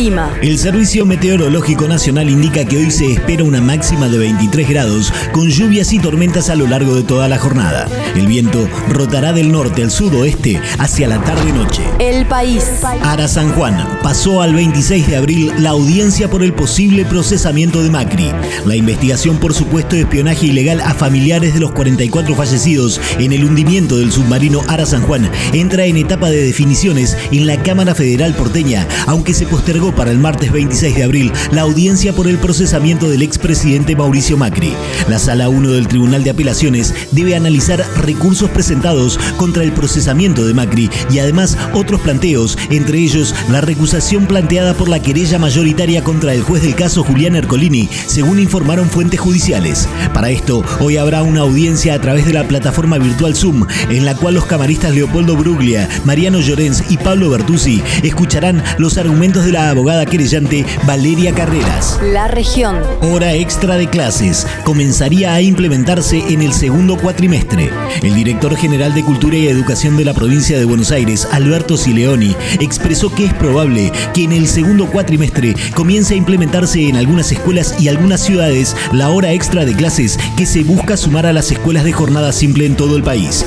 El 0.00 0.06
clima. 0.06 0.34
El 0.40 0.58
Servicio 0.58 1.04
Meteorológico 1.04 1.86
Nacional 1.86 2.30
indica 2.30 2.64
que 2.64 2.78
hoy 2.78 2.90
se 2.90 3.12
espera 3.12 3.44
una 3.44 3.60
máxima 3.60 4.08
de 4.08 4.16
23 4.16 4.66
grados, 4.66 5.12
con 5.30 5.50
lluvias 5.50 5.92
y 5.92 5.98
tormentas 5.98 6.48
a 6.48 6.54
lo 6.54 6.66
largo 6.66 6.94
de 6.94 7.02
toda 7.02 7.28
la 7.28 7.36
jornada. 7.36 7.86
El 8.16 8.26
viento 8.26 8.66
rotará 8.88 9.34
del 9.34 9.52
norte 9.52 9.82
al 9.82 9.90
sudoeste 9.90 10.58
hacia 10.78 11.06
la 11.06 11.20
tarde-noche. 11.22 11.82
El 11.98 12.24
país. 12.24 12.64
Ara 13.02 13.28
San 13.28 13.52
Juan 13.52 13.98
pasó 14.02 14.40
al 14.40 14.54
26 14.54 15.06
de 15.06 15.16
abril 15.16 15.52
la 15.58 15.70
audiencia 15.70 16.30
por 16.30 16.42
el 16.42 16.54
posible 16.54 17.04
procesamiento 17.04 17.82
de 17.82 17.90
Macri. 17.90 18.32
La 18.64 18.76
investigación 18.76 19.36
por 19.36 19.52
supuesto 19.52 19.96
de 19.96 20.02
espionaje 20.02 20.46
ilegal 20.46 20.80
a 20.80 20.94
familiares 20.94 21.52
de 21.52 21.60
los 21.60 21.72
44 21.72 22.34
fallecidos 22.34 22.98
en 23.18 23.32
el 23.32 23.44
hundimiento 23.44 23.98
del 23.98 24.12
submarino 24.12 24.62
Ara 24.66 24.86
San 24.86 25.02
Juan 25.02 25.30
entra 25.52 25.84
en 25.84 25.98
etapa 25.98 26.30
de 26.30 26.42
definiciones 26.42 27.18
en 27.30 27.46
la 27.46 27.62
Cámara 27.62 27.94
Federal 27.94 28.34
porteña, 28.34 28.88
aunque 29.06 29.34
se 29.34 29.44
postergó 29.44 29.89
para 29.94 30.10
el 30.10 30.18
martes 30.18 30.52
26 30.52 30.94
de 30.94 31.04
abril 31.04 31.32
la 31.52 31.62
audiencia 31.62 32.12
por 32.12 32.28
el 32.28 32.38
procesamiento 32.38 33.08
del 33.08 33.22
expresidente 33.22 33.96
Mauricio 33.96 34.36
Macri. 34.36 34.72
La 35.08 35.18
Sala 35.18 35.48
1 35.48 35.70
del 35.70 35.88
Tribunal 35.88 36.24
de 36.24 36.30
Apelaciones 36.30 36.94
debe 37.12 37.36
analizar 37.36 37.84
recursos 37.96 38.50
presentados 38.50 39.18
contra 39.36 39.62
el 39.62 39.72
procesamiento 39.72 40.44
de 40.44 40.54
Macri 40.54 40.90
y 41.10 41.18
además 41.18 41.56
otros 41.72 42.00
planteos, 42.00 42.56
entre 42.70 42.98
ellos 42.98 43.34
la 43.50 43.60
recusación 43.60 44.26
planteada 44.26 44.74
por 44.74 44.88
la 44.88 45.00
querella 45.00 45.38
mayoritaria 45.38 46.04
contra 46.04 46.32
el 46.34 46.42
juez 46.42 46.62
del 46.62 46.74
caso 46.74 47.02
Julián 47.02 47.36
Ercolini, 47.36 47.88
según 48.06 48.38
informaron 48.38 48.88
fuentes 48.88 49.20
judiciales. 49.20 49.88
Para 50.14 50.30
esto, 50.30 50.64
hoy 50.80 50.96
habrá 50.96 51.22
una 51.22 51.40
audiencia 51.40 51.94
a 51.94 52.00
través 52.00 52.26
de 52.26 52.32
la 52.32 52.46
plataforma 52.46 52.98
virtual 52.98 53.34
Zoom, 53.34 53.66
en 53.88 54.04
la 54.04 54.14
cual 54.14 54.34
los 54.34 54.46
camaristas 54.46 54.94
Leopoldo 54.94 55.36
Bruglia, 55.36 55.88
Mariano 56.04 56.40
Llorens 56.40 56.84
y 56.88 56.96
Pablo 56.96 57.30
Bertuzzi 57.30 57.82
escucharán 58.02 58.62
los 58.78 58.98
argumentos 58.98 59.44
de 59.44 59.52
la 59.52 59.70
abogada 59.70 59.79
querellante 60.10 60.64
Valeria 60.86 61.34
Carreras. 61.34 62.00
La 62.02 62.28
región. 62.28 62.80
Hora 63.02 63.32
extra 63.34 63.76
de 63.76 63.88
clases 63.88 64.46
comenzaría 64.64 65.34
a 65.34 65.40
implementarse 65.40 66.22
en 66.28 66.42
el 66.42 66.52
segundo 66.52 66.96
cuatrimestre. 66.96 67.70
El 68.02 68.14
director 68.14 68.54
general 68.56 68.94
de 68.94 69.02
Cultura 69.02 69.36
y 69.36 69.48
Educación 69.48 69.96
de 69.96 70.04
la 70.04 70.14
provincia 70.14 70.58
de 70.58 70.64
Buenos 70.64 70.92
Aires, 70.92 71.26
Alberto 71.32 71.76
Sileoni, 71.76 72.36
expresó 72.60 73.12
que 73.14 73.24
es 73.26 73.34
probable 73.34 73.90
que 74.12 74.24
en 74.24 74.32
el 74.32 74.46
segundo 74.46 74.86
cuatrimestre 74.86 75.54
comience 75.74 76.14
a 76.14 76.18
implementarse 76.18 76.88
en 76.88 76.96
algunas 76.96 77.32
escuelas 77.32 77.80
y 77.80 77.88
algunas 77.88 78.20
ciudades 78.20 78.76
la 78.92 79.10
hora 79.10 79.32
extra 79.32 79.64
de 79.64 79.74
clases 79.74 80.18
que 80.36 80.46
se 80.46 80.62
busca 80.62 80.96
sumar 80.96 81.26
a 81.26 81.32
las 81.32 81.50
escuelas 81.50 81.84
de 81.84 81.92
jornada 81.92 82.32
simple 82.32 82.66
en 82.66 82.76
todo 82.76 82.96
el 82.96 83.02
país. 83.02 83.46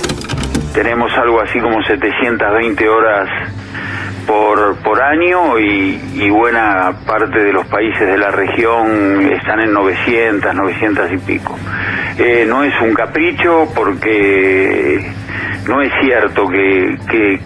Tenemos 0.73 1.11
algo 1.13 1.39
así 1.41 1.59
como 1.59 1.81
720 1.83 2.89
horas 2.89 3.29
por, 4.25 4.77
por 4.77 5.01
año 5.01 5.59
y, 5.59 5.99
y, 6.15 6.29
buena 6.29 6.91
parte 7.05 7.43
de 7.43 7.53
los 7.53 7.65
países 7.67 8.07
de 8.07 8.17
la 8.17 8.31
región 8.31 9.21
están 9.31 9.59
en 9.61 9.73
900, 9.73 10.53
900 10.53 11.11
y 11.11 11.17
pico. 11.17 11.57
Eh, 12.17 12.45
no 12.47 12.63
es 12.63 12.73
un 12.81 12.93
capricho 12.93 13.67
porque 13.75 15.11
no 15.67 15.81
es 15.81 15.91
cierto 16.01 16.47
que, 16.47 16.97
que, 17.09 17.39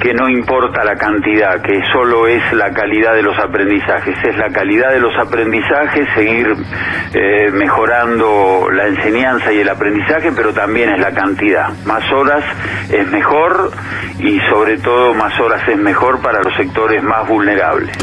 que 0.00 0.14
no 0.14 0.28
importa 0.28 0.84
la 0.84 0.96
cantidad, 0.96 1.60
que 1.62 1.80
solo 1.92 2.26
es 2.26 2.52
la 2.52 2.70
calidad 2.70 3.14
de 3.14 3.22
los 3.22 3.38
aprendizajes, 3.38 4.16
es 4.24 4.36
la 4.36 4.48
calidad 4.48 4.90
de 4.90 5.00
los 5.00 5.12
aprendizajes, 5.18 6.06
seguir 6.14 6.46
eh, 7.14 7.50
mejorando 7.52 8.68
la 8.72 8.86
enseñanza 8.86 9.52
y 9.52 9.60
el 9.60 9.68
aprendizaje, 9.68 10.30
pero 10.34 10.52
también 10.52 10.90
es 10.90 11.00
la 11.00 11.12
cantidad. 11.12 11.70
Más 11.84 12.10
horas 12.12 12.44
es 12.90 13.06
mejor 13.10 13.70
y 14.18 14.38
sobre 14.50 14.78
todo 14.78 15.14
más 15.14 15.38
horas 15.40 15.62
es 15.68 15.78
mejor 15.78 16.20
para 16.22 16.42
los 16.42 16.54
sectores 16.56 17.02
más 17.02 17.26
vulnerables. 17.28 17.96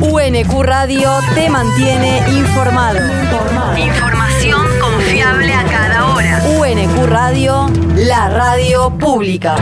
UNQ 0.00 0.62
Radio 0.64 1.12
te 1.36 1.48
mantiene 1.48 2.20
informado. 2.36 2.98
Información 3.78 4.66
confiable 4.80 5.54
a 5.54 5.62
cada 5.62 6.12
hora. 6.12 6.42
UNQ 6.58 7.06
Radio, 7.06 7.70
la 7.94 8.30
radio 8.30 8.90
pública. 8.98 9.54